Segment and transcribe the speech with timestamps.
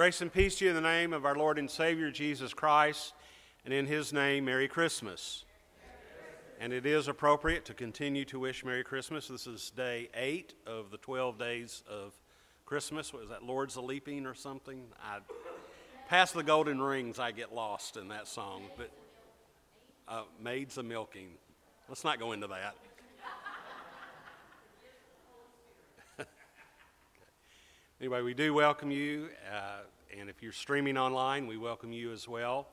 [0.00, 3.12] Grace and peace to you in the name of our Lord and Savior Jesus Christ,
[3.66, 5.44] and in His name, Merry Christmas.
[6.58, 9.28] And it is appropriate to continue to wish Merry Christmas.
[9.28, 12.14] This is day eight of the 12 days of
[12.64, 13.12] Christmas.
[13.12, 14.84] Was that, Lord's a Leaping or something?
[15.04, 15.18] I,
[16.08, 18.62] past the golden rings, I get lost in that song.
[18.78, 18.90] But
[20.08, 21.28] uh, Maids a Milking.
[21.90, 22.74] Let's not go into that.
[28.10, 29.82] Anyway, we do welcome you, uh,
[30.18, 32.66] and if you're streaming online, we welcome you as well.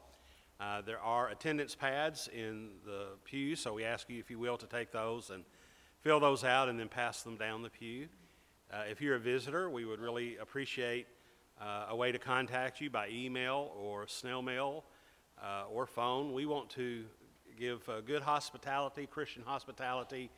[0.59, 4.57] Uh, there are attendance pads in the pew, so we ask you, if you will,
[4.57, 5.43] to take those and
[6.01, 8.07] fill those out and then pass them down the pew.
[8.73, 11.05] Uh, if you're a visitor, we would really appreciate
[11.61, 14.85] uh, a way to contact you by email or snail mail
[15.39, 16.33] uh, or phone.
[16.33, 17.05] We want to
[17.59, 20.31] give uh, good hospitality, Christian hospitality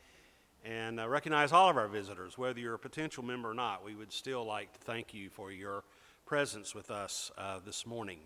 [0.64, 3.84] and uh, recognize all of our visitors, whether you're a potential member or not.
[3.84, 5.84] We would still like to thank you for your
[6.26, 8.18] presence with us uh, this morning.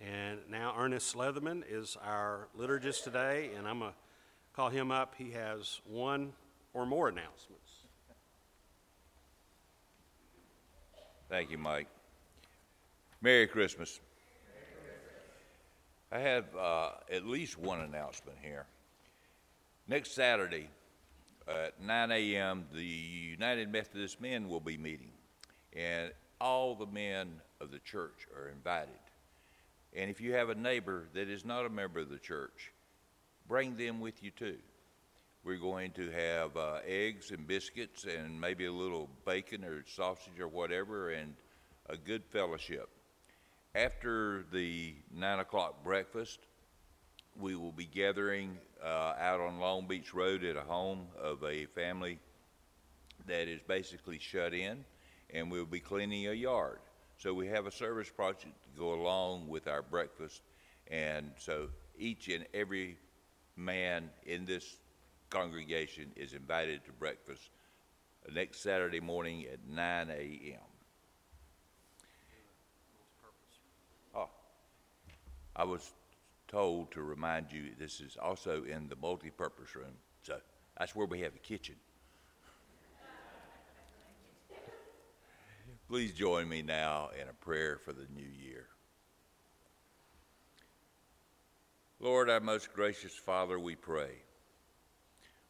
[0.00, 3.96] And now Ernest Leatherman is our liturgist today, and I'm going to
[4.54, 5.14] call him up.
[5.16, 6.32] He has one
[6.74, 7.86] or more announcements.
[11.28, 11.88] Thank you, Mike.
[13.20, 14.00] Merry Christmas.
[16.12, 18.66] I have uh, at least one announcement here.
[19.88, 20.68] Next Saturday
[21.46, 25.12] at 9 a.m., the United Methodist Men will be meeting,
[25.72, 26.10] and
[26.40, 28.98] all the men of the church are invited.
[29.94, 32.72] And if you have a neighbor that is not a member of the church,
[33.46, 34.58] bring them with you too.
[35.44, 40.40] We're going to have uh, eggs and biscuits and maybe a little bacon or sausage
[40.40, 41.32] or whatever and
[41.88, 42.88] a good fellowship.
[43.76, 46.40] After the 9 o'clock breakfast,
[47.40, 51.66] we will be gathering uh, out on Long Beach Road at a home of a
[51.66, 52.18] family
[53.26, 54.84] that is basically shut in,
[55.30, 56.78] and we'll be cleaning a yard.
[57.18, 60.42] So we have a service project to go along with our breakfast,
[60.88, 61.68] and so
[61.98, 62.98] each and every
[63.56, 64.76] man in this
[65.30, 67.50] congregation is invited to breakfast
[68.32, 70.58] next Saturday morning at 9 a.m.
[74.14, 74.28] Oh,
[75.54, 75.90] I was
[76.48, 79.96] told to remind you this is also in the multi-purpose room.
[80.22, 80.38] So
[80.78, 81.76] that's where we have a kitchen.
[85.88, 88.66] Please join me now in a prayer for the new year.
[92.00, 94.10] Lord, our most gracious Father, we pray.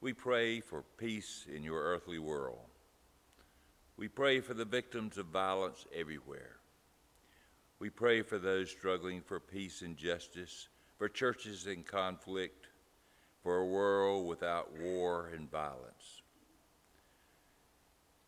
[0.00, 2.58] We pray for peace in your earthly world.
[3.96, 6.56] We pray for the victims of violence everywhere.
[7.78, 12.66] We pray for those struggling for peace and justice for churches in conflict,
[13.43, 16.22] for a world without war and violence.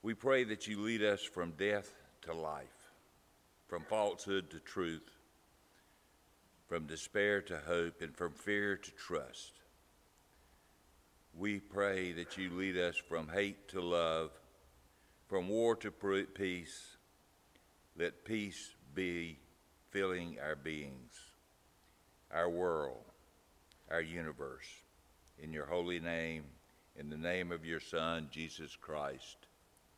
[0.02, 1.92] We pray that you lead us from death
[2.22, 2.92] to life,
[3.66, 5.10] from falsehood to truth,
[6.68, 9.52] from despair to hope, and from fear to trust.
[11.34, 14.30] We pray that you lead us from hate to love,
[15.26, 16.96] from war to peace.
[17.96, 19.38] Let peace be
[19.90, 21.27] filling our beings
[22.32, 23.04] our world,
[23.90, 24.66] our universe.
[25.40, 26.44] In your holy name,
[26.96, 29.37] in the name of your Son, Jesus Christ.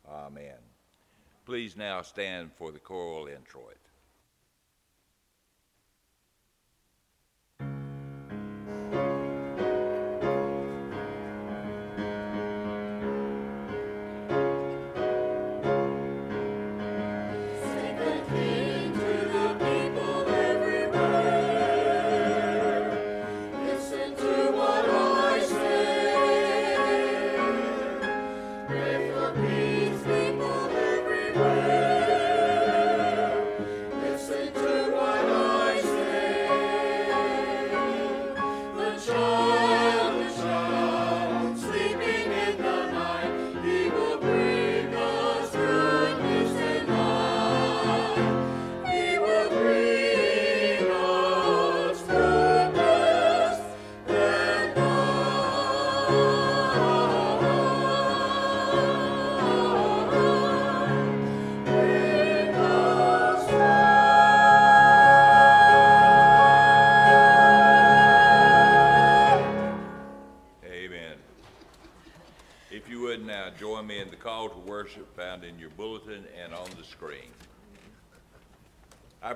[0.08, 0.58] Amen.
[1.46, 3.79] Please now stand for the choral introit.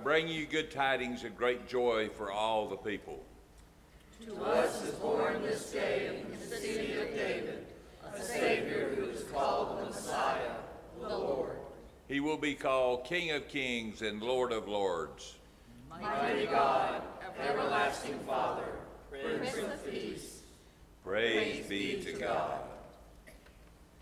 [0.03, 3.23] Bring you good tidings of great joy for all the people.
[4.27, 7.67] To us is born this day in the city of David
[8.17, 10.55] a Savior who is called the Messiah,
[11.01, 11.57] the Lord.
[12.09, 15.35] He will be called King of Kings and Lord of Lords.
[15.91, 17.03] Mighty God,
[17.41, 18.65] everlasting Father,
[19.11, 20.43] Prince of Peace.
[21.05, 22.61] Praise be to God.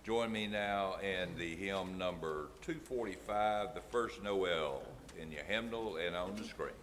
[0.05, 4.83] Join me now in the hymn number 245, the first Noel,
[5.23, 6.82] in your hymnal and on the screen.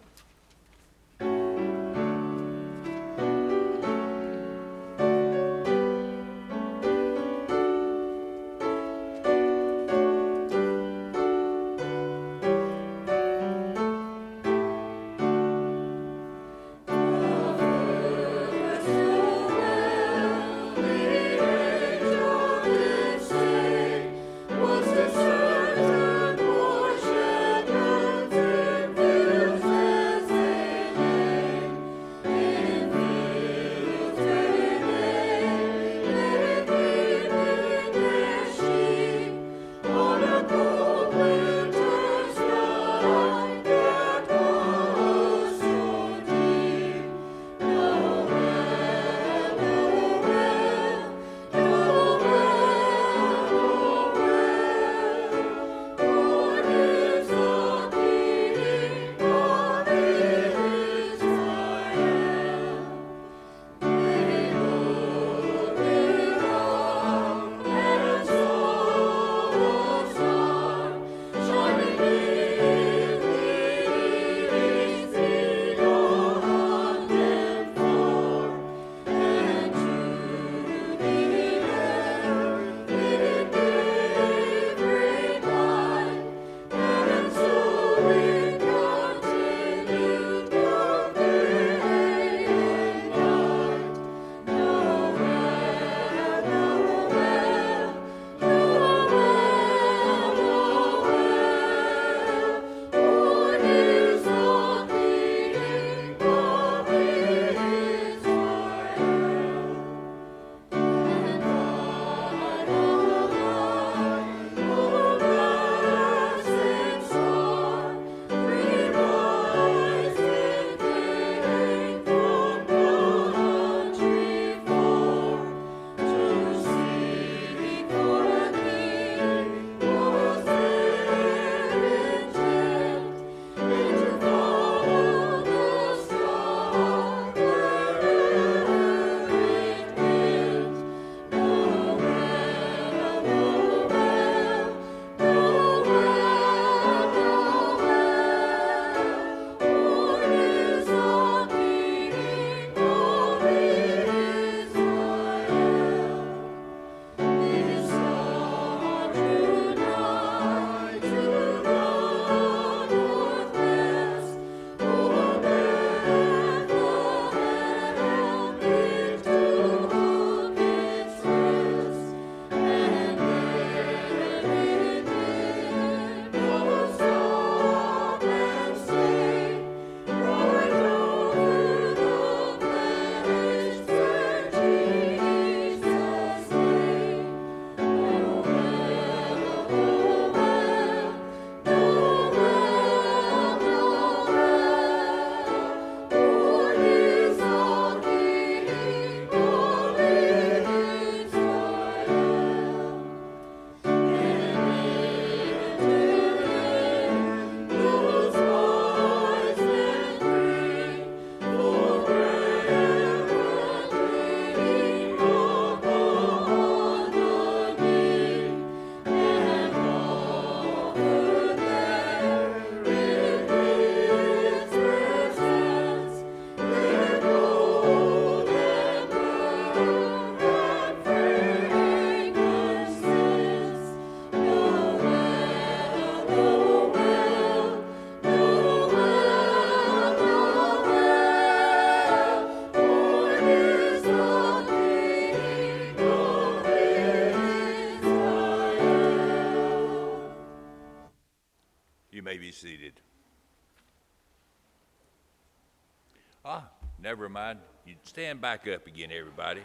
[257.20, 257.58] Never mind.
[257.84, 259.60] You stand back up again, everybody.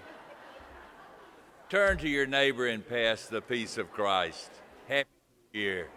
[1.69, 4.51] Turn to your neighbor and pass the peace of Christ.
[4.89, 5.07] Happy
[5.53, 5.87] New Year.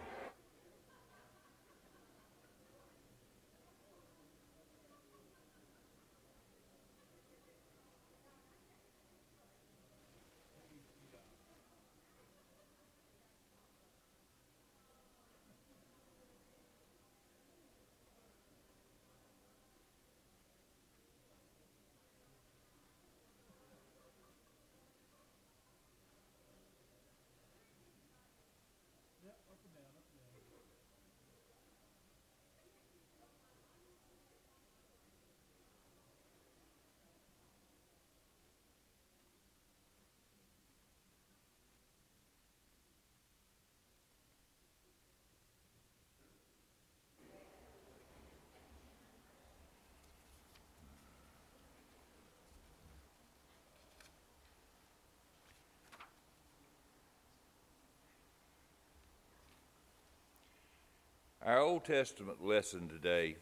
[61.49, 63.37] Our Old Testament lesson today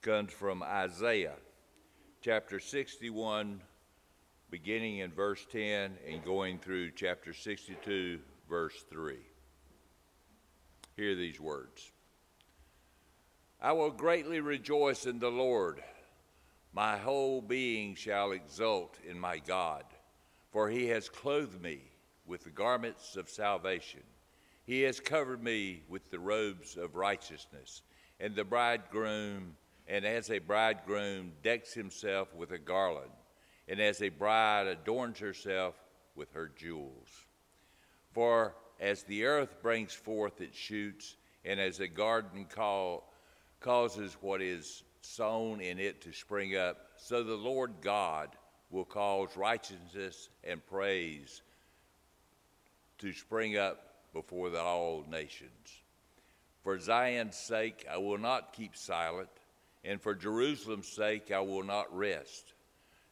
[0.00, 1.34] comes from Isaiah
[2.20, 3.60] chapter 61,
[4.48, 9.16] beginning in verse 10 and going through chapter 62, verse 3.
[10.96, 11.90] Hear these words
[13.60, 15.82] I will greatly rejoice in the Lord.
[16.72, 19.82] My whole being shall exult in my God,
[20.52, 21.80] for he has clothed me
[22.24, 24.04] with the garments of salvation.
[24.66, 27.82] He has covered me with the robes of righteousness,
[28.18, 29.56] and the bridegroom,
[29.86, 33.10] and as a bridegroom decks himself with a garland,
[33.68, 35.74] and as a bride adorns herself
[36.14, 37.08] with her jewels.
[38.12, 43.12] For as the earth brings forth its shoots, and as a garden call,
[43.60, 48.30] causes what is sown in it to spring up, so the Lord God
[48.70, 51.42] will cause righteousness and praise
[52.98, 55.82] to spring up before the all nations.
[56.62, 59.28] For Zion's sake, I will not keep silent,
[59.84, 62.54] and for Jerusalem's sake, I will not rest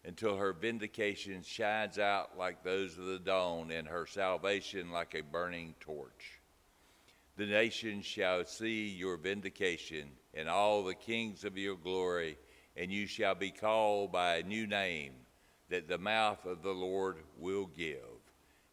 [0.04, 5.22] until her vindication shines out like those of the dawn, and her salvation like a
[5.22, 6.40] burning torch.
[7.36, 12.36] The nations shall see your vindication, and all the kings of your glory,
[12.76, 15.12] and you shall be called by a new name
[15.68, 17.98] that the mouth of the Lord will give.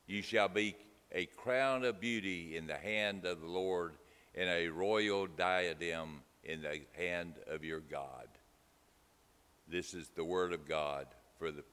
[0.08, 0.76] You shall be
[1.12, 3.94] a crown of beauty in the hand of the Lord,
[4.36, 8.28] and a royal diadem in the hand of your God.
[9.68, 11.64] This is the word of God for the,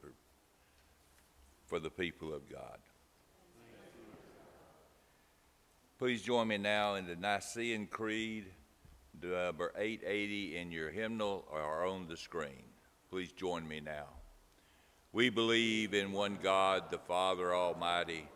[1.66, 2.78] for the people of God.
[5.98, 8.44] Please join me now in the Nicene Creed,
[9.24, 12.64] uh, number 880 in your hymnal or on the screen.
[13.08, 14.08] Please join me now.
[15.12, 18.26] We believe in one God, the Father Almighty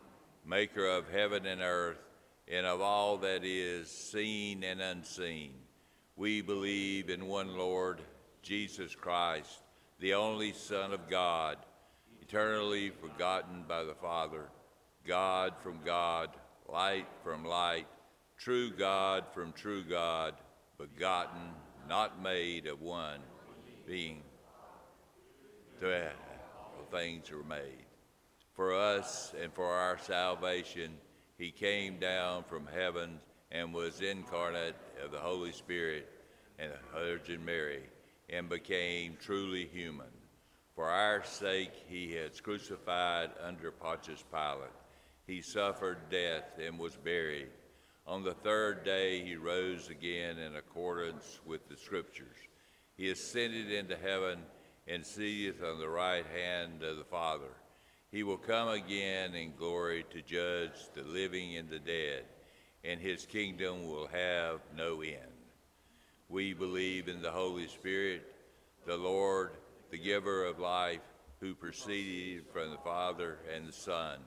[0.45, 1.99] maker of heaven and earth,
[2.49, 5.53] and of all that is seen and unseen.
[6.17, 8.01] We believe in one Lord,
[8.43, 9.63] Jesus Christ,
[10.01, 11.59] the only Son of God,
[12.21, 14.49] eternally forgotten by the Father,
[15.07, 16.31] God from God,
[16.69, 17.87] light from light,
[18.37, 20.35] true God from true God,
[20.79, 21.41] begotten,
[21.89, 23.21] not made of one,
[23.87, 24.23] being
[25.81, 26.11] to
[26.59, 27.90] all things are made
[28.61, 30.93] for us and for our salvation,
[31.39, 33.19] he came down from heaven
[33.51, 36.07] and was incarnate of the Holy Spirit
[36.59, 37.81] and the Virgin Mary
[38.29, 40.11] and became truly human.
[40.75, 44.69] For our sake, he has crucified under Pontius Pilate.
[45.27, 47.49] He suffered death and was buried.
[48.07, 52.37] On the third day, he rose again in accordance with the Scriptures.
[52.99, 54.41] He ascended into heaven
[54.87, 57.55] and sitteth on the right hand of the Father.
[58.13, 62.25] He will come again in glory to judge the living and the dead,
[62.83, 65.17] and his kingdom will have no end.
[66.29, 68.23] We believe in the Holy Spirit,
[68.85, 69.51] the Lord,
[69.91, 71.01] the giver of life,
[71.41, 74.19] who proceeded from the Father and the Son,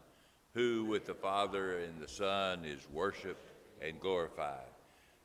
[0.54, 4.72] who with the Father and the Son is worshiped and glorified,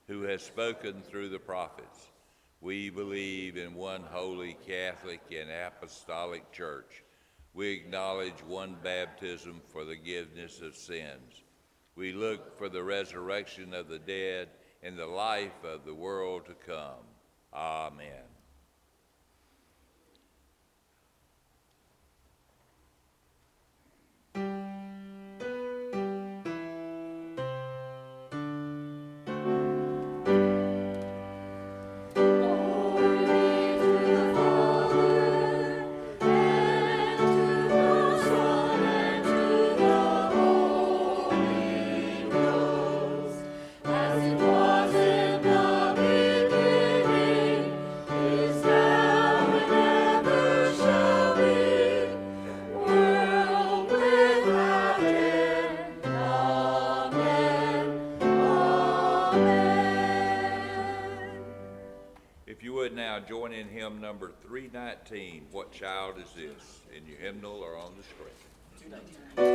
[0.08, 2.08] who has spoken through the prophets.
[2.60, 7.04] We believe in one holy Catholic and Apostolic Church
[7.58, 11.42] we acknowledge one baptism for the forgiveness of sins.
[11.96, 14.50] We look for the resurrection of the dead
[14.84, 17.02] and the life of the world to come.
[17.52, 18.27] Amen.
[65.78, 66.80] child is this?
[66.96, 68.34] In your hymnal or on the screen?
[69.36, 69.47] 219.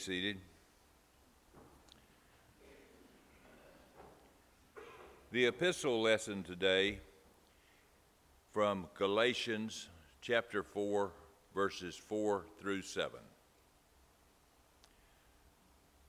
[0.00, 0.38] Seated.
[5.30, 7.00] The epistle lesson today
[8.50, 9.90] from Galatians
[10.22, 11.12] chapter 4,
[11.54, 13.20] verses 4 through 7.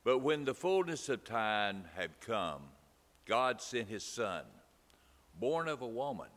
[0.05, 2.61] But when the fullness of time had come,
[3.25, 4.43] God sent his Son,
[5.37, 6.29] born of a woman,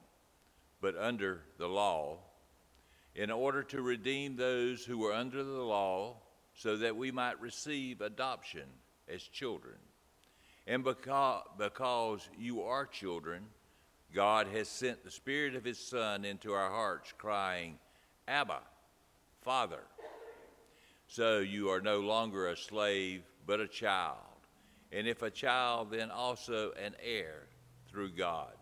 [0.80, 2.18] but under the law,
[3.14, 6.16] in order to redeem those who were under the law,
[6.54, 8.64] so that we might receive adoption
[9.12, 9.76] as children.
[10.66, 13.42] And because, because you are children,
[14.14, 17.78] God has sent the Spirit of His Son into our hearts, crying,
[18.28, 18.60] Abba,
[19.42, 19.82] Father.
[21.08, 24.16] So you are no longer a slave, but a child.
[24.92, 27.48] And if a child, then also an heir
[27.88, 28.54] through God.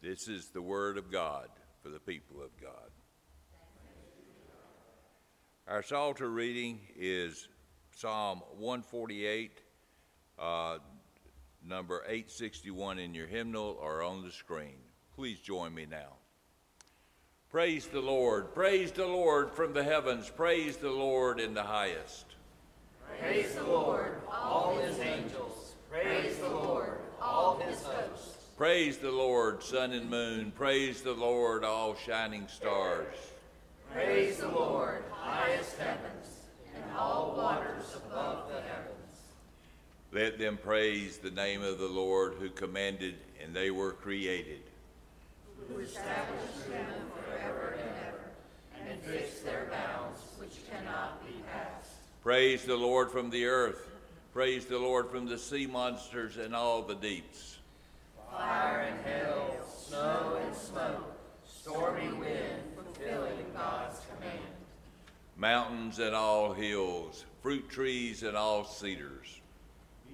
[0.00, 1.48] This is the word of God
[1.82, 2.91] for the people of God.
[5.68, 7.46] Our Psalter reading is
[7.94, 9.60] Psalm 148,
[10.36, 10.78] uh,
[11.64, 14.74] number 861 in your hymnal or on the screen.
[15.14, 16.16] Please join me now.
[17.48, 22.26] Praise the Lord, praise the Lord from the heavens, praise the Lord in the highest.
[23.20, 25.74] Praise the Lord, all his angels.
[25.88, 28.48] Praise the Lord, all his hosts.
[28.56, 30.50] Praise the Lord, sun and moon.
[30.56, 33.14] Praise the Lord, all shining stars.
[33.92, 36.40] Praise the Lord, highest heavens,
[36.74, 38.92] and all waters above the heavens.
[40.12, 44.60] Let them praise the name of the Lord who commanded and they were created.
[45.68, 51.92] Who established them forever and ever, and fixed their bounds which cannot be passed.
[52.22, 53.90] Praise the Lord from the earth.
[54.32, 57.58] Praise the Lord from the sea monsters and all the deeps.
[58.30, 61.14] Fire and hail, snow and smoke,
[61.46, 62.71] stormy wind,
[63.02, 64.38] fulfilling God's command.
[65.36, 69.40] Mountains and all hills, fruit trees and all cedars.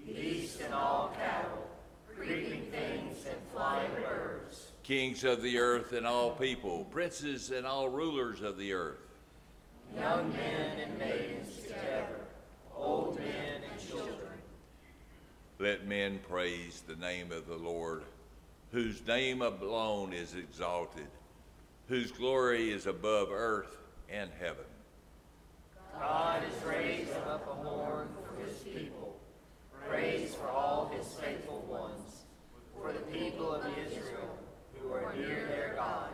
[0.06, 1.68] Beasts and all cattle,
[2.16, 4.68] creeping things and flying birds.
[4.82, 9.00] Kings of the earth and all people, princes and all rulers of the earth.
[9.94, 12.20] Young men and maidens together,
[12.74, 14.16] old men and children.
[15.58, 18.02] Let men praise the name of the Lord,
[18.72, 21.08] whose name alone is exalted,
[21.88, 23.76] whose glory is above earth
[24.10, 24.64] and heaven.
[25.98, 29.18] God has raised up a horn for his people,
[29.88, 32.24] praise for all his faithful ones,
[32.76, 34.38] for the people of Israel
[34.74, 36.10] who are near their God.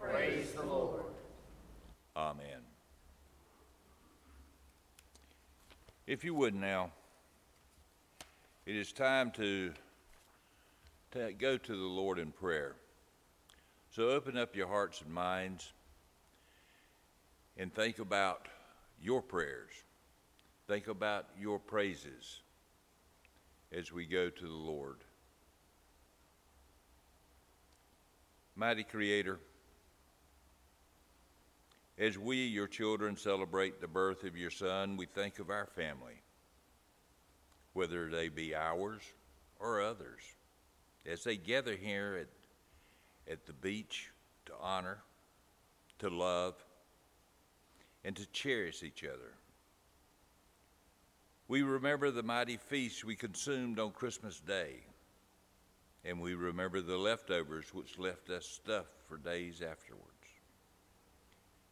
[0.00, 1.02] Praise the Lord.
[2.16, 2.62] Amen.
[6.06, 6.92] If you would now,
[8.64, 9.72] it is time to,
[11.12, 12.76] to go to the Lord in prayer.
[13.90, 15.72] So open up your hearts and minds
[17.56, 18.46] and think about
[19.02, 19.72] your prayers.
[20.68, 22.40] Think about your praises
[23.72, 24.98] as we go to the Lord.
[28.54, 29.40] Mighty Creator,
[31.98, 36.22] as we, your children, celebrate the birth of your Son, we think of our family,
[37.72, 39.02] whether they be ours
[39.58, 40.20] or others,
[41.04, 42.28] as they gather here at,
[43.30, 44.10] at the beach
[44.46, 44.98] to honor,
[45.98, 46.54] to love,
[48.04, 49.34] and to cherish each other.
[51.48, 54.74] We remember the mighty feast we consumed on Christmas Day,
[56.04, 60.06] and we remember the leftovers which left us stuffed for days afterwards.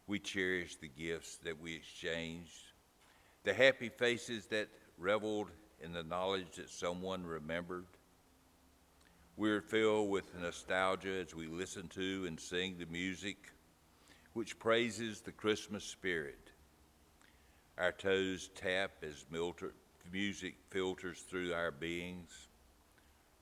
[0.07, 2.73] We cherish the gifts that we exchanged,
[3.45, 4.69] the happy faces that
[4.99, 5.49] reveled
[5.81, 7.87] in the knowledge that someone remembered.
[9.39, 13.37] We're filled with nostalgia as we listen to and sing the music
[14.33, 16.51] which praises the Christmas spirit.
[17.79, 19.27] Our toes tap as
[20.11, 22.49] music filters through our beings.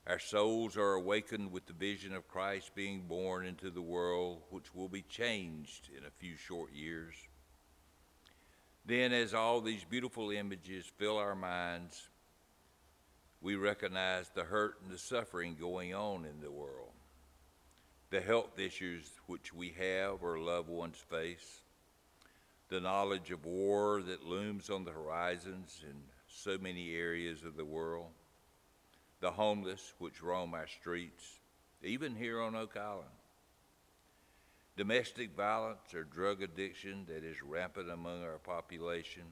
[0.07, 4.75] Our souls are awakened with the vision of Christ being born into the world, which
[4.75, 7.15] will be changed in a few short years.
[8.85, 12.11] Then, as all these beautiful images fill our minds,
[13.47, 16.91] we recognize the hurt and the suffering going on in the world,
[18.11, 21.61] the health issues which we have or loved ones face,
[22.71, 25.95] the knowledge of war that looms on the horizons in
[26.27, 28.09] so many areas of the world
[29.21, 31.39] the homeless which roam our streets,
[31.85, 33.07] even here on Oak Island.
[34.77, 39.23] Domestic violence or drug addiction that is rampant among our population.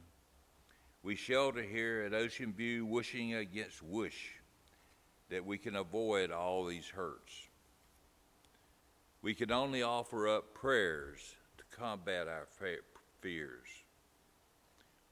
[1.05, 4.37] We shelter here at Ocean View, wishing against wish
[5.29, 7.47] that we can avoid all these hurts.
[9.21, 12.49] We can only offer up prayers to combat our
[13.21, 13.69] fears.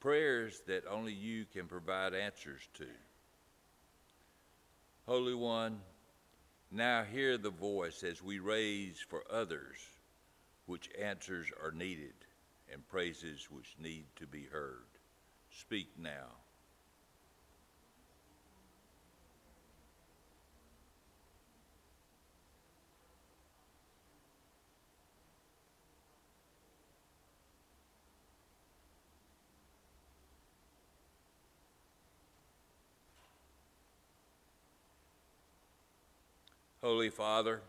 [0.00, 2.87] prayers that only you can provide answers to.
[5.07, 5.78] Holy One,
[6.70, 9.76] now hear the voice as we raise for others
[10.64, 12.14] which answers are needed
[12.72, 14.91] and praises which need to be heard.
[15.59, 16.11] Speak now.
[36.83, 37.61] Holy Father,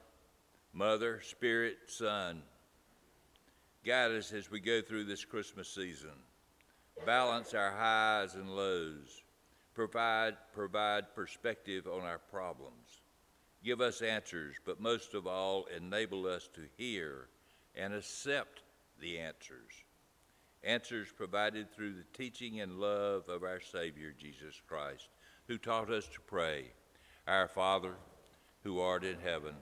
[0.73, 2.41] Mother, Spirit, Son,
[3.85, 6.09] guide us as we go through this Christmas season.
[7.05, 9.23] Balance our highs and lows.
[9.73, 13.01] Provide, provide perspective on our problems.
[13.63, 17.27] Give us answers, but most of all, enable us to hear
[17.75, 18.61] and accept
[19.01, 19.71] the answers.
[20.63, 25.09] Answers provided through the teaching and love of our Savior, Jesus Christ,
[25.47, 26.71] who taught us to pray,
[27.27, 27.95] Our Father,
[28.63, 29.55] who art in heaven,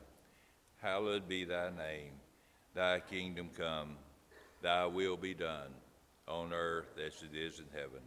[0.79, 2.13] hallowed be thy name.
[2.75, 3.97] Thy kingdom come,
[4.61, 5.73] thy will be done,
[6.27, 8.01] on earth as it is in heaven.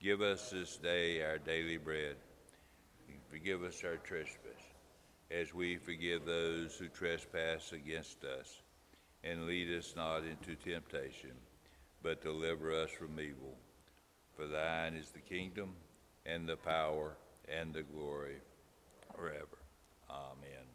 [0.00, 2.16] Give us this day our daily bread.
[3.28, 4.62] Forgive us our trespass,
[5.30, 8.62] as we forgive those who trespass against us.
[9.22, 11.32] And lead us not into temptation,
[12.02, 13.54] but deliver us from evil.
[14.34, 15.74] For thine is the kingdom,
[16.24, 17.16] and the power,
[17.48, 18.36] and the glory
[19.14, 19.58] forever.
[20.08, 20.66] Amen.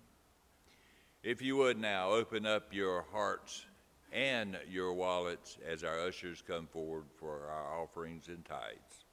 [1.24, 3.66] If you would now open up your hearts
[4.12, 9.05] and your wallets as our ushers come forward for our offerings and tithes.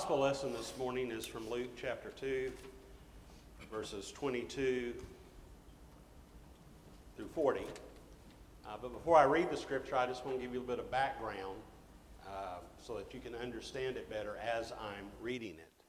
[0.00, 2.50] Gospel lesson this morning is from Luke chapter 2,
[3.70, 4.94] verses 22
[7.14, 7.60] through 40.
[7.60, 10.76] Uh, but before I read the scripture, I just want to give you a little
[10.76, 11.58] bit of background
[12.26, 15.84] uh, so that you can understand it better as I'm reading it.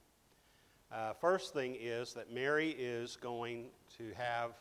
[0.93, 4.51] Uh, first thing is that Mary is going to have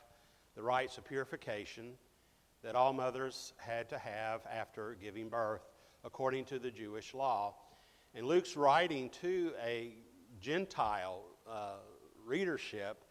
[0.54, 1.94] the rites of purification
[2.62, 5.62] that all mothers had to have after giving birth
[6.04, 7.56] according to the Jewish law.
[8.14, 9.94] And Luke's writing to a
[10.40, 11.74] Gentile uh,
[12.24, 13.04] readership,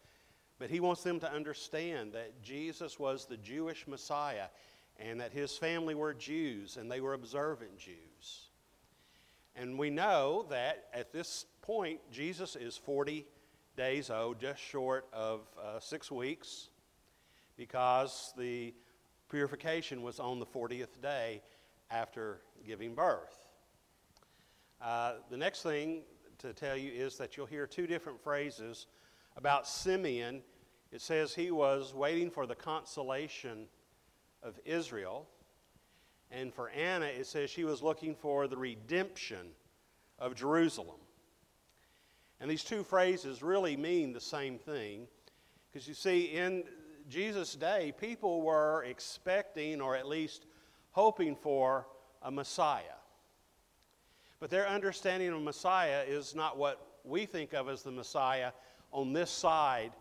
[0.58, 4.48] but he wants them to understand that Jesus was the Jewish Messiah
[4.98, 8.50] and that his family were Jews and they were observant Jews.
[9.56, 13.26] And we know that at this point, Jesus is 40
[13.76, 16.68] days old, just short of uh, six weeks,
[17.56, 18.74] because the
[19.30, 21.42] purification was on the 40th day
[21.90, 23.39] after giving birth.
[24.80, 26.02] Uh, the next thing
[26.38, 28.86] to tell you is that you'll hear two different phrases
[29.36, 30.42] about Simeon.
[30.90, 33.66] It says he was waiting for the consolation
[34.42, 35.28] of Israel.
[36.30, 39.48] And for Anna, it says she was looking for the redemption
[40.18, 41.00] of Jerusalem.
[42.40, 45.08] And these two phrases really mean the same thing.
[45.70, 46.64] Because you see, in
[47.08, 50.46] Jesus' day, people were expecting or at least
[50.92, 51.86] hoping for
[52.22, 52.99] a Messiah.
[54.40, 58.52] But their understanding of Messiah is not what we think of as the Messiah
[58.90, 59.92] on this side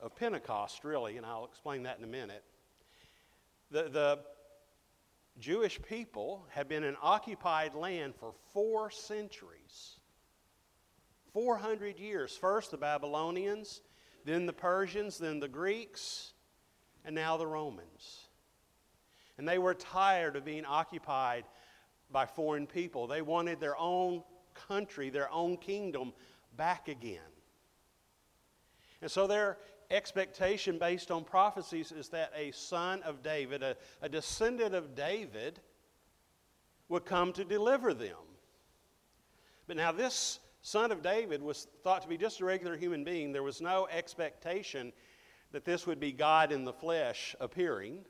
[0.00, 2.44] of Pentecost, really, and I'll explain that in a minute.
[3.70, 4.18] The, the
[5.38, 9.96] Jewish people had been in occupied land for four centuries.
[11.32, 12.36] 400 years.
[12.36, 13.80] First the Babylonians,
[14.24, 16.34] then the Persians, then the Greeks,
[17.04, 18.28] and now the Romans.
[19.36, 21.44] And they were tired of being occupied
[22.14, 23.08] by foreign people.
[23.08, 24.22] They wanted their own
[24.68, 26.12] country, their own kingdom
[26.56, 27.18] back again.
[29.02, 29.58] And so their
[29.90, 35.60] expectation based on prophecies is that a son of David, a, a descendant of David,
[36.88, 38.16] would come to deliver them.
[39.66, 43.32] But now, this son of David was thought to be just a regular human being.
[43.32, 44.92] There was no expectation
[45.50, 48.04] that this would be God in the flesh appearing.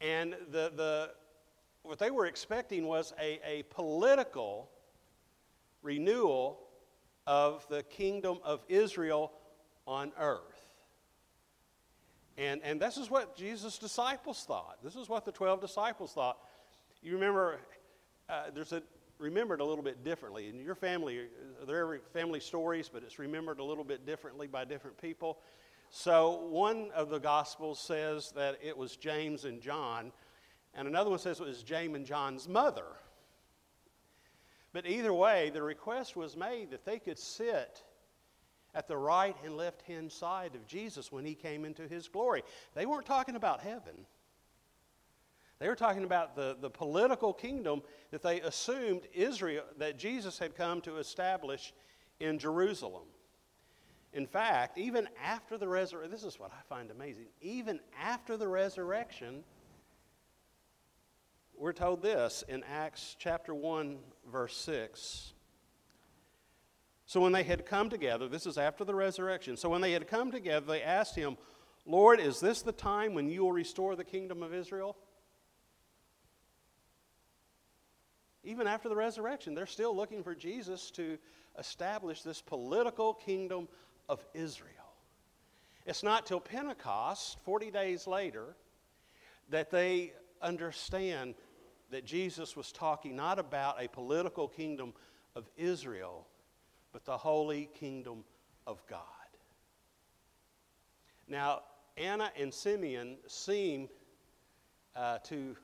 [0.00, 1.10] And the, the,
[1.86, 4.70] what they were expecting was a, a political
[5.82, 6.58] renewal
[7.26, 9.32] of the kingdom of Israel
[9.86, 10.40] on earth.
[12.38, 14.78] And, and this is what Jesus' disciples thought.
[14.82, 16.38] This is what the 12 disciples thought.
[17.02, 17.58] You remember,
[18.28, 18.82] uh, there's a
[19.18, 20.48] remembered a little bit differently.
[20.48, 21.22] In your family,
[21.66, 25.38] there are family stories, but it's remembered a little bit differently by different people.
[25.90, 30.12] So one of the Gospels says that it was James and John,
[30.76, 32.84] and another one says it was James and John's mother.
[34.72, 37.82] But either way, the request was made that they could sit
[38.74, 42.42] at the right and left hand side of Jesus when he came into his glory.
[42.74, 43.94] They weren't talking about heaven.
[45.58, 50.54] They were talking about the, the political kingdom that they assumed Israel, that Jesus had
[50.54, 51.72] come to establish
[52.20, 53.04] in Jerusalem.
[54.12, 57.26] In fact, even after the resurrection, this is what I find amazing.
[57.40, 59.42] Even after the resurrection,
[61.58, 63.98] we're told this in Acts chapter 1,
[64.30, 65.32] verse 6.
[67.06, 69.56] So when they had come together, this is after the resurrection.
[69.56, 71.36] So when they had come together, they asked him,
[71.84, 74.96] Lord, is this the time when you will restore the kingdom of Israel?
[78.46, 81.18] even after the resurrection, they're still looking for Jesus to
[81.58, 83.68] establish this political kingdom
[84.08, 84.70] of Israel.
[85.84, 88.56] It's not till Pentecost, 40 days later,
[89.50, 90.12] that they
[90.42, 91.34] understand
[91.90, 94.92] that Jesus was talking not about a political kingdom
[95.34, 96.26] of Israel,
[96.92, 98.24] but the holy kingdom
[98.66, 99.00] of God.
[101.28, 101.62] Now,
[101.96, 103.88] Anna and Simeon seem
[104.94, 105.56] uh, to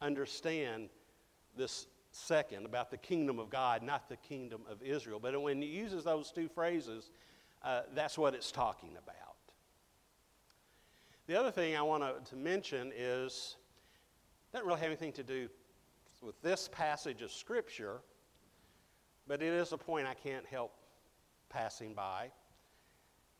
[0.00, 0.88] understand
[1.56, 5.18] this second about the kingdom of God, not the kingdom of Israel.
[5.20, 7.10] But when he uses those two phrases,
[7.62, 9.36] uh, that's what it's talking about.
[11.26, 13.56] The other thing I want to, mention is
[14.52, 15.48] doesn't really have anything to do
[16.20, 18.00] with this passage of Scripture,
[19.26, 20.74] but it is a point I can't help
[21.48, 22.30] passing by.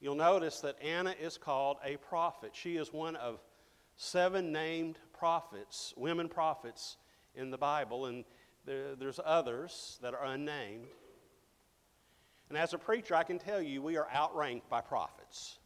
[0.01, 2.53] You'll notice that Anna is called a prophet.
[2.55, 3.41] She is one of
[3.97, 6.97] seven named prophets, women prophets
[7.35, 8.25] in the Bible, and
[8.65, 10.89] there, there's others that are unnamed.
[12.49, 15.59] And as a preacher, I can tell you we are outranked by prophets.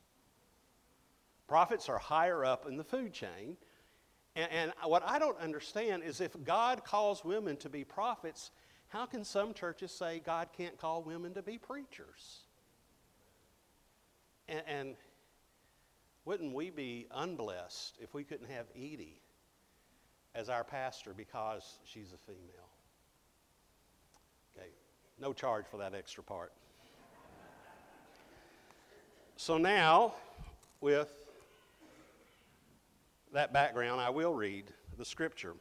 [1.46, 3.56] Prophets are higher up in the food chain.
[4.36, 8.50] And, and what I don't understand is if God calls women to be prophets,
[8.88, 12.40] how can some churches say God can't call women to be preachers?
[14.46, 14.94] And, and
[16.26, 19.22] wouldn't we be unblessed if we couldn't have Edie
[20.34, 22.68] as our pastor because she's a female?
[24.56, 24.68] Okay,
[25.18, 26.52] no charge for that extra part.
[29.38, 30.14] So now,
[30.80, 31.25] with
[33.36, 35.52] that background, I will read the scripture.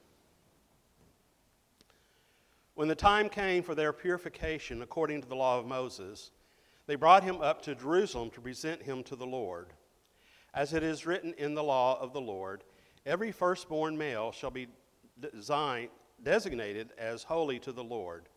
[2.73, 6.31] When the time came for their purification according to the law of Moses,
[6.87, 9.73] they brought him up to Jerusalem to present him to the Lord.
[10.53, 12.63] As it is written in the law of the Lord,
[13.05, 14.67] every firstborn male shall be
[15.19, 15.89] design,
[16.23, 18.29] designated as holy to the Lord.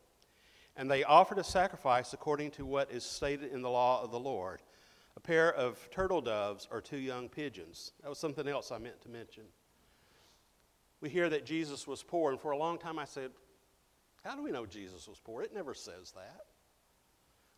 [0.76, 4.18] And they offered a sacrifice according to what is stated in the law of the
[4.18, 4.62] Lord
[5.18, 7.90] a pair of turtle doves or two young pigeons.
[8.02, 9.42] That was something else I meant to mention.
[11.00, 13.32] We hear that Jesus was poor, and for a long time I said,
[14.24, 15.42] How do we know Jesus was poor?
[15.42, 16.42] It never says that.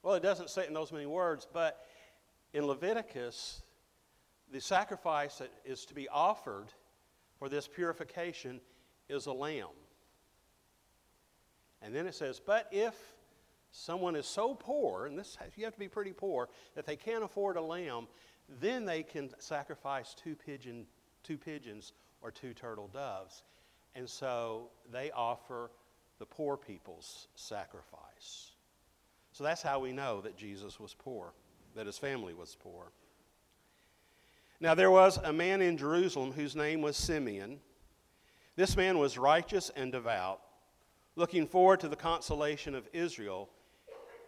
[0.03, 1.85] Well, it doesn't say it in those many words, but
[2.55, 3.61] in Leviticus,
[4.51, 6.69] the sacrifice that is to be offered
[7.39, 8.63] for this purification
[9.11, 9.67] is a lamb.
[11.83, 12.95] And then it says, But if
[13.73, 17.25] someone is so poor, and this you have to be pretty poor, that they can't
[17.25, 18.07] afford a lamb,
[18.61, 20.87] then they can sacrifice two pigeon,
[21.23, 23.43] two pigeons or two turtle doves.
[23.95, 25.71] And so they offer
[26.19, 28.53] the poor people's sacrifice.
[29.33, 31.33] So that's how we know that Jesus was poor,
[31.75, 32.93] that his family was poor.
[34.61, 37.61] Now there was a man in Jerusalem whose name was Simeon.
[38.57, 40.41] This man was righteous and devout,
[41.17, 43.49] looking forward to the consolation of Israel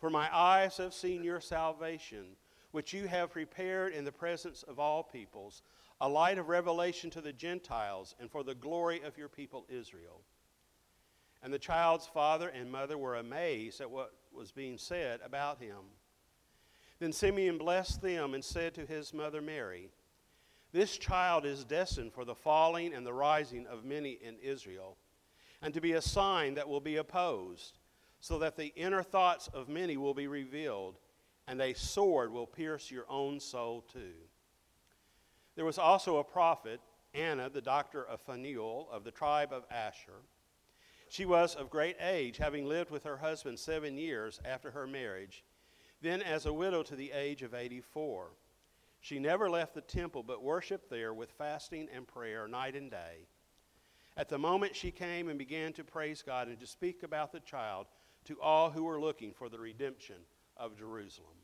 [0.00, 2.36] For my eyes have seen your salvation,
[2.70, 5.62] which you have prepared in the presence of all peoples,
[6.00, 10.22] a light of revelation to the Gentiles, and for the glory of your people Israel.
[11.42, 15.76] And the child's father and mother were amazed at what was being said about him.
[16.98, 19.90] Then Simeon blessed them and said to his mother Mary,
[20.72, 24.96] This child is destined for the falling and the rising of many in Israel,
[25.60, 27.78] and to be a sign that will be opposed
[28.20, 30.96] so that the inner thoughts of many will be revealed,
[31.48, 34.14] and a sword will pierce your own soul too.
[35.56, 36.80] There was also a prophet,
[37.14, 40.22] Anna, the doctor of Phanuel, of the tribe of Asher.
[41.08, 45.42] She was of great age, having lived with her husband seven years after her marriage,
[46.00, 48.30] then as a widow to the age of 84.
[49.00, 53.26] She never left the temple, but worshiped there with fasting and prayer night and day.
[54.16, 57.40] At the moment she came and began to praise God and to speak about the
[57.40, 57.86] child,
[58.24, 60.16] to all who are looking for the redemption
[60.56, 61.36] of Jerusalem.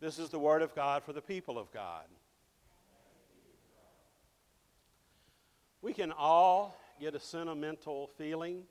[0.00, 2.04] This is the word of God for the people of God.
[5.82, 8.62] We can all get a sentimental feeling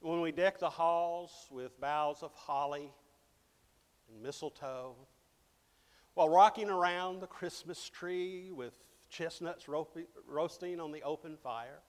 [0.00, 2.92] when we deck the halls with boughs of holly
[4.10, 4.96] and mistletoe,
[6.14, 8.74] while rocking around the Christmas tree with
[9.08, 9.66] chestnuts
[10.26, 11.80] roasting on the open fire.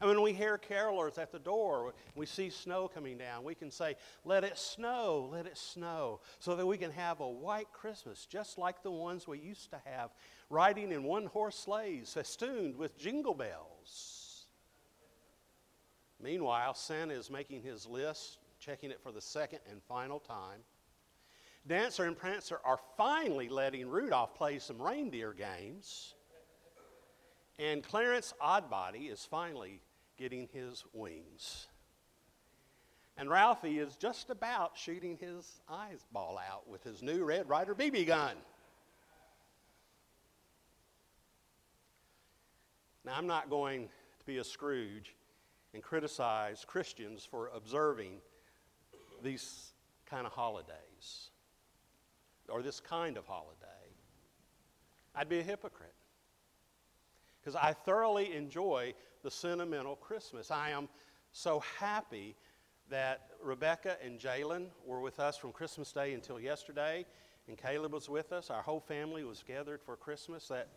[0.00, 3.70] And when we hear carolers at the door, we see snow coming down, we can
[3.70, 8.24] say, Let it snow, let it snow, so that we can have a white Christmas,
[8.24, 10.10] just like the ones we used to have,
[10.48, 14.46] riding in one horse sleighs, festooned with jingle bells.
[16.18, 20.60] Meanwhile, Santa is making his list, checking it for the second and final time.
[21.66, 26.14] Dancer and Prancer are finally letting Rudolph play some reindeer games.
[27.58, 29.82] And Clarence Odbody is finally
[30.20, 31.66] getting his wings.
[33.16, 38.06] And Ralphie is just about shooting his eyeball out with his new Red Ryder BB
[38.06, 38.36] gun.
[43.04, 45.16] Now, I'm not going to be a Scrooge
[45.72, 48.18] and criticize Christians for observing
[49.22, 49.72] these
[50.04, 51.30] kind of holidays
[52.50, 53.66] or this kind of holiday.
[55.14, 55.94] I'd be a hypocrite
[57.40, 60.50] because I thoroughly enjoy the sentimental Christmas.
[60.50, 60.88] I am
[61.32, 62.36] so happy
[62.90, 67.06] that Rebecca and Jalen were with us from Christmas Day until yesterday,
[67.48, 68.50] and Caleb was with us.
[68.50, 70.48] Our whole family was gathered for Christmas.
[70.48, 70.68] That,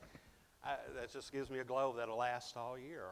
[0.63, 3.07] I, that just gives me a glow that'll last all year.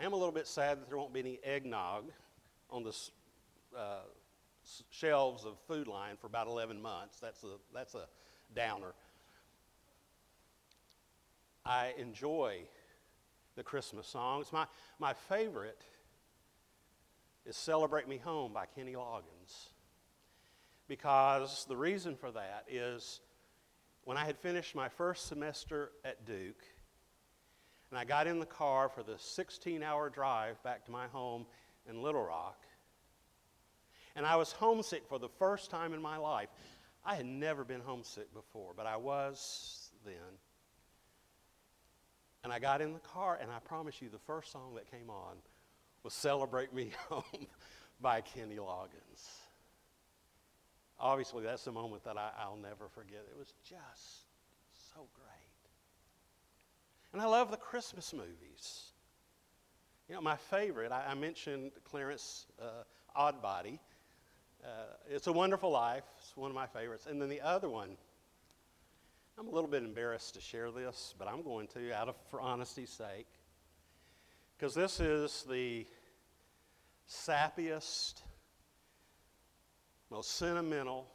[0.00, 2.10] I am a little bit sad that there won't be any eggnog
[2.70, 2.96] on the
[3.76, 4.00] uh,
[4.90, 7.20] shelves of Food Lion for about 11 months.
[7.20, 8.06] That's a, that's a
[8.54, 8.94] downer.
[11.64, 12.62] I enjoy
[13.56, 14.52] the Christmas songs.
[14.52, 14.66] My,
[14.98, 15.82] my favorite
[17.44, 19.68] is Celebrate Me Home by Kenny Loggins.
[20.88, 23.20] Because the reason for that is
[24.04, 26.64] when I had finished my first semester at Duke,
[27.90, 31.46] and I got in the car for the 16 hour drive back to my home
[31.88, 32.64] in Little Rock,
[34.16, 36.48] and I was homesick for the first time in my life.
[37.04, 40.38] I had never been homesick before, but I was then.
[42.44, 45.10] And I got in the car, and I promise you, the first song that came
[45.10, 45.36] on
[46.02, 47.46] was Celebrate Me Home
[48.00, 49.28] by Kenny Loggins.
[50.98, 53.24] Obviously, that's a moment that I, I'll never forget.
[53.30, 54.26] It was just
[54.94, 55.42] so great.
[57.12, 58.92] And I love the Christmas movies.
[60.08, 62.84] You know, my favorite, I, I mentioned Clarence uh,
[63.16, 63.78] Odbody.
[64.64, 64.68] Uh,
[65.10, 66.04] it's a Wonderful Life.
[66.18, 67.06] It's one of my favorites.
[67.08, 67.96] And then the other one,
[69.38, 72.38] I'm a little bit embarrassed to share this, but I'm going to, out of for
[72.38, 73.26] honesty's sake,
[74.56, 75.86] because this is the
[77.08, 78.22] sappiest,
[80.10, 81.08] most sentimental,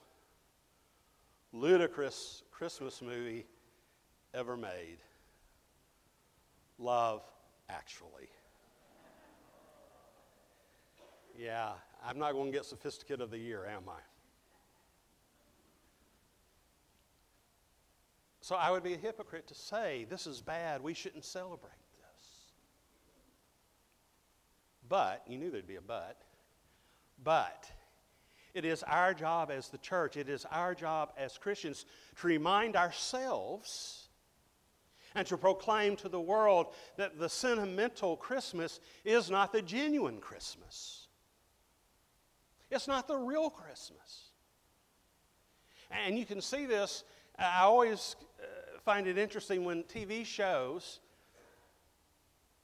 [1.53, 3.45] ludicrous Christmas movie
[4.33, 4.97] ever made.
[6.77, 7.23] Love
[7.69, 8.29] Actually.
[11.37, 11.71] Yeah,
[12.05, 13.99] I'm not going to get sophisticated of the Year, am I?
[18.47, 22.53] So I would be a hypocrite to say, this is bad, we shouldn't celebrate this.
[24.87, 26.21] But, you knew there'd be a but,
[27.21, 27.69] but
[28.53, 31.83] it is our job as the church, it is our job as Christians
[32.21, 34.07] to remind ourselves
[35.13, 41.09] and to proclaim to the world that the sentimental Christmas is not the genuine Christmas.
[42.71, 44.29] It's not the real Christmas.
[45.91, 47.03] And you can see this.
[47.37, 50.99] I always uh, find it interesting when TV shows,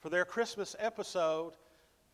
[0.00, 1.52] for their Christmas episode,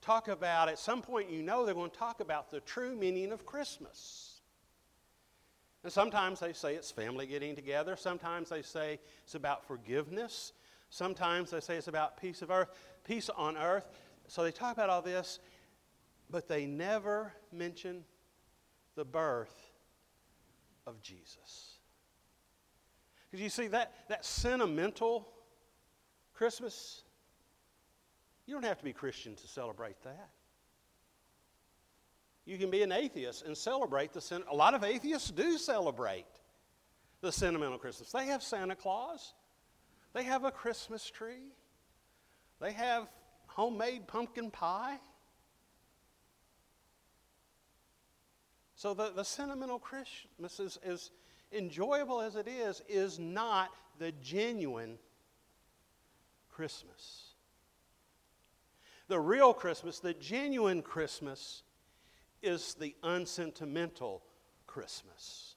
[0.02, 3.32] talk about, at some point, you know they're going to talk about the true meaning
[3.32, 4.40] of Christmas.
[5.82, 7.96] And sometimes they say it's family getting together.
[7.96, 10.52] Sometimes they say it's about forgiveness.
[10.90, 12.68] Sometimes they say it's about peace of earth,
[13.04, 13.88] peace on earth.
[14.28, 15.38] So they talk about all this,
[16.28, 18.04] but they never mention
[18.94, 19.70] the birth
[20.86, 21.69] of Jesus.
[23.30, 25.28] Because you see, that, that sentimental
[26.34, 27.02] Christmas,
[28.46, 30.30] you don't have to be Christian to celebrate that.
[32.44, 36.26] You can be an atheist and celebrate the sen- a lot of atheists do celebrate
[37.20, 38.10] the sentimental Christmas.
[38.10, 39.34] They have Santa Claus.
[40.14, 41.52] They have a Christmas tree.
[42.60, 43.08] They have
[43.46, 44.98] homemade pumpkin pie.
[48.74, 51.10] So the, the sentimental Christmas is, is
[51.52, 54.98] enjoyable as it is, is not the genuine
[56.50, 57.34] Christmas.
[59.08, 61.62] The real Christmas, the genuine Christmas,
[62.42, 64.22] is the unsentimental
[64.66, 65.56] Christmas.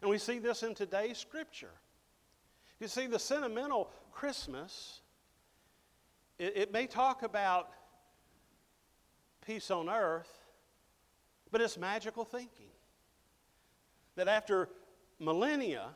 [0.00, 1.72] And we see this in today's scripture.
[2.78, 5.00] You see, the sentimental Christmas,
[6.38, 7.70] it, it may talk about
[9.44, 10.30] peace on earth,
[11.50, 12.73] but it's magical thinking.
[14.16, 14.68] That after
[15.18, 15.88] millennia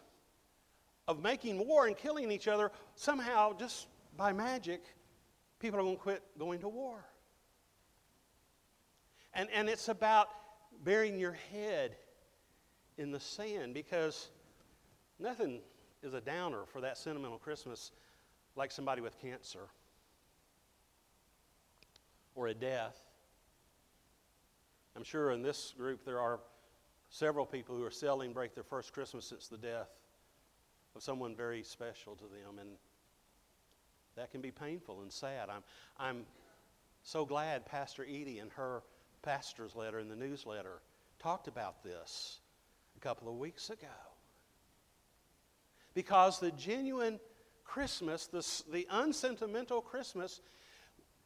[1.06, 4.82] of making war and killing each other, somehow, just by magic,
[5.58, 7.04] people are going to quit going to war.
[9.34, 10.28] And, and it's about
[10.84, 11.96] burying your head
[12.96, 14.30] in the sand because
[15.18, 15.60] nothing
[16.02, 17.92] is a downer for that sentimental Christmas
[18.56, 19.68] like somebody with cancer
[22.34, 22.96] or a death.
[24.96, 26.40] I'm sure in this group there are
[27.11, 29.88] several people who are celebrating break their first Christmas since the death
[30.94, 32.70] of someone very special to them, and
[34.16, 35.48] that can be painful and sad.
[35.48, 35.62] I'm,
[35.98, 36.24] I'm
[37.02, 38.82] so glad Pastor Edie and her
[39.22, 40.82] pastor's letter in the newsletter
[41.18, 42.40] talked about this
[42.96, 43.86] a couple of weeks ago.
[45.94, 47.18] Because the genuine
[47.64, 50.40] Christmas, the, the unsentimental Christmas,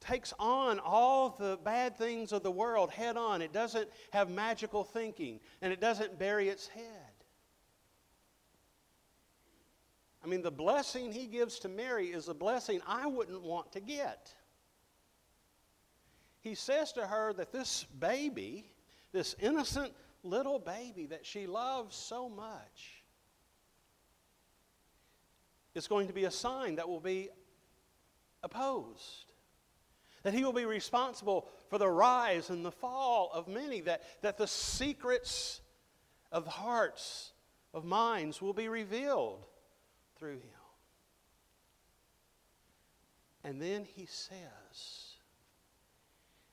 [0.03, 3.41] takes on all the bad things of the world head on.
[3.41, 6.85] It doesn't have magical thinking, and it doesn't bury its head.
[10.25, 13.81] I mean, the blessing he gives to Mary is a blessing I wouldn't want to
[13.81, 14.33] get.
[16.41, 18.71] He says to her that this baby,
[19.13, 19.93] this innocent
[20.23, 23.03] little baby that she loves so much,
[25.75, 27.31] is going to be a sign that will be
[28.43, 29.32] opposed.
[30.23, 34.39] That he will be responsible for the rise and the fall of many, that, that
[34.39, 35.61] the secrets
[36.31, 37.33] of hearts,
[37.75, 39.45] of minds, will be revealed
[40.17, 40.63] through him.
[43.45, 45.17] And then he says,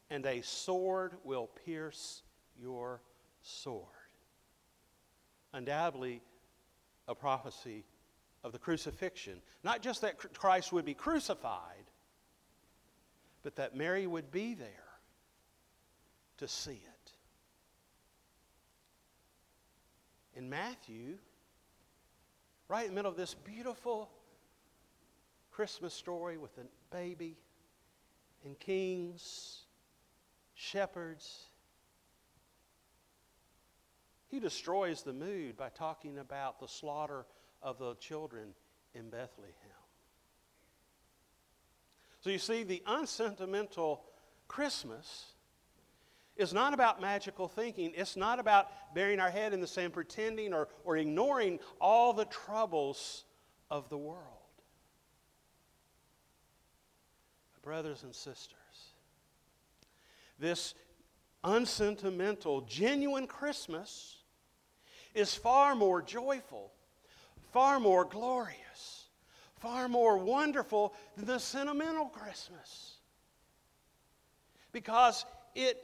[0.09, 2.23] and a sword will pierce
[2.59, 3.01] your
[3.41, 3.85] sword.
[5.53, 6.21] Undoubtedly,
[7.07, 7.85] a prophecy
[8.43, 9.41] of the crucifixion.
[9.63, 11.78] Not just that Christ would be crucified,
[13.43, 14.67] but that Mary would be there
[16.37, 17.11] to see it.
[20.35, 21.17] In Matthew,
[22.67, 24.09] right in the middle of this beautiful
[25.51, 27.35] Christmas story with a baby
[28.45, 29.63] and kings,
[30.53, 31.45] shepherds,
[34.29, 37.25] he destroys the mood by talking about the slaughter
[37.61, 38.53] of the children
[38.93, 39.78] in Bethlehem.
[42.21, 44.03] So you see, the unsentimental
[44.47, 45.33] Christmas
[46.35, 47.91] is not about magical thinking.
[47.95, 52.25] It's not about burying our head in the sand, pretending or, or ignoring all the
[52.25, 53.25] troubles
[53.69, 54.23] of the world.
[57.61, 58.55] Brothers and sisters,
[60.39, 60.73] this
[61.43, 64.17] unsentimental, genuine Christmas
[65.13, 66.71] is far more joyful,
[67.51, 68.55] far more glorious,
[69.59, 72.95] far more wonderful than the sentimental Christmas.
[74.71, 75.83] Because it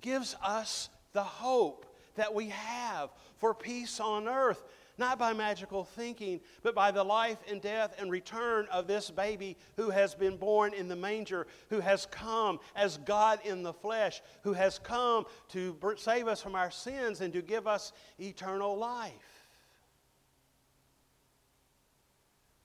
[0.00, 1.86] gives us the hope
[2.16, 4.62] that we have for peace on earth
[4.98, 9.56] not by magical thinking, but by the life and death and return of this baby
[9.76, 14.20] who has been born in the manger, who has come as God in the flesh,
[14.42, 19.37] who has come to save us from our sins and to give us eternal life.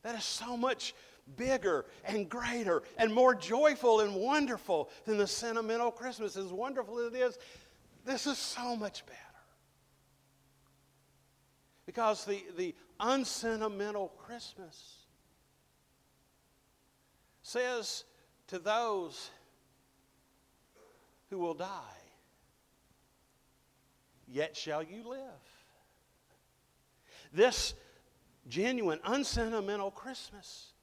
[0.04, 0.94] That is so much
[1.38, 6.38] bigger and greater and more joyful and wonderful than the sentimental Christmas.
[6.38, 7.38] As wonderful as it is,
[8.06, 9.20] this is so much better.
[11.86, 14.98] Because the, the unsentimental Christmas
[17.42, 18.04] says
[18.48, 19.30] to those
[21.30, 21.68] who will die,
[24.34, 25.20] Yet shall you live.
[27.32, 27.76] This
[28.48, 30.74] genuine, unsentimental Christmas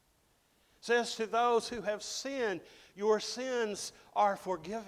[0.80, 2.60] says to those who have sinned,
[2.96, 4.84] Your sins are forgiven.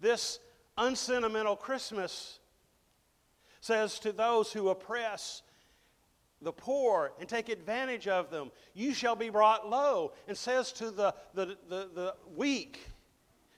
[0.00, 0.38] This
[0.76, 2.38] unsentimental Christmas
[3.60, 5.42] says to those who oppress
[6.42, 10.90] the poor and take advantage of them, you shall be brought low, and says to
[10.90, 12.90] the, the, the, the weak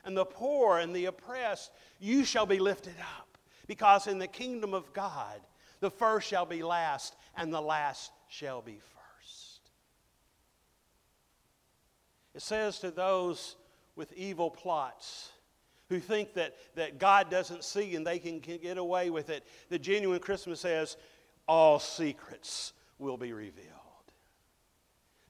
[0.04, 3.36] and the poor and the oppressed, you shall be lifted up.
[3.66, 5.40] Because in the kingdom of God,
[5.80, 9.60] the first shall be last, and the last shall be first.
[12.34, 13.56] It says to those
[13.96, 15.32] with evil plots,
[15.88, 19.44] who think that, that God doesn't see and they can, can get away with it.
[19.70, 20.96] The genuine Christmas says,
[21.46, 23.66] all secrets will be revealed.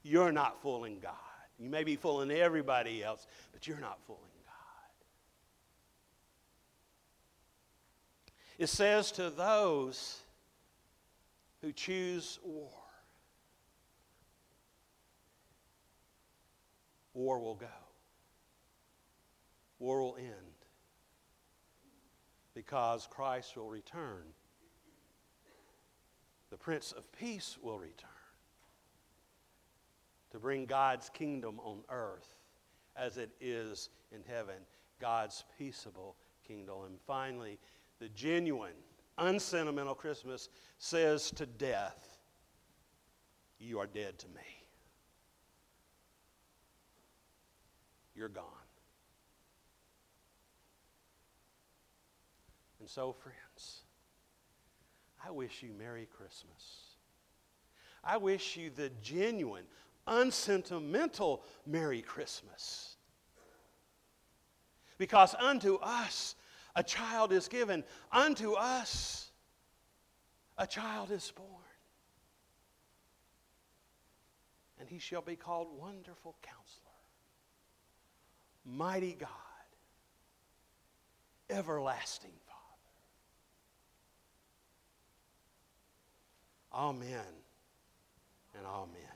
[0.03, 1.13] You're not fooling God.
[1.57, 4.53] You may be fooling everybody else, but you're not fooling God.
[8.57, 10.21] It says to those
[11.61, 12.69] who choose war,
[17.13, 17.67] war will go
[19.79, 20.59] war will end
[22.53, 24.23] because Christ will return.
[26.49, 28.09] The Prince of Peace will return
[30.31, 32.35] to bring God's kingdom on earth
[32.95, 34.55] as it is in heaven,
[34.99, 36.75] God's peaceable kingdom.
[36.87, 37.59] And finally,
[37.99, 38.73] the genuine,
[39.19, 42.17] unsentimental Christmas says to death,
[43.59, 44.65] You are dead to me.
[48.15, 48.43] You're gone.
[52.79, 53.81] And so, friends,
[55.25, 56.95] I wish you Merry Christmas.
[58.03, 59.65] I wish you the genuine,
[60.07, 62.95] unsentimental Merry Christmas.
[64.97, 66.35] Because unto us
[66.79, 69.31] a child is given, unto us
[70.57, 71.49] a child is born.
[74.79, 76.85] And he shall be called Wonderful Counselor,
[78.65, 79.29] Mighty God,
[81.49, 82.55] Everlasting Father.
[86.81, 87.33] Amen
[88.57, 89.08] and amen.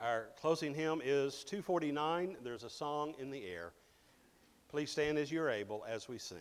[0.00, 2.36] Our closing hymn is 249.
[2.44, 3.72] There's a song in the air.
[4.68, 6.38] Please stand as you're able as we sing.